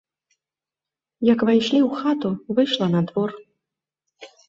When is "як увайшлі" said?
1.31-1.79